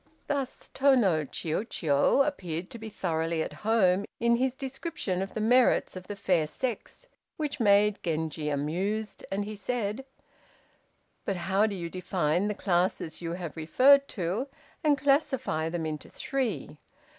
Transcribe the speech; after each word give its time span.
Thus 0.25 0.71
Tô 0.73 0.97
no 0.97 1.25
Chiûjiô 1.25 2.25
appeared 2.25 2.71
to 2.71 2.79
be 2.79 2.89
thoroughly 2.89 3.43
at 3.43 3.53
home 3.61 4.05
in 4.19 4.37
his 4.37 4.55
description 4.55 5.21
of 5.21 5.35
the 5.35 5.39
merits 5.39 5.95
of 5.95 6.07
the 6.07 6.15
fair 6.15 6.47
sex, 6.47 7.05
which 7.37 7.59
made 7.59 7.99
Genji 8.01 8.49
amused, 8.49 9.23
and 9.31 9.45
he 9.45 9.55
said: 9.55 10.03
"But 11.23 11.35
how 11.35 11.67
do 11.67 11.75
you 11.75 11.87
define 11.87 12.47
the 12.47 12.55
classes 12.55 13.21
you 13.21 13.33
have 13.33 13.55
referred 13.55 14.07
to, 14.17 14.47
and 14.83 14.97
classify 14.97 15.69
them 15.69 15.85
into 15.85 16.09
three? 16.09 16.79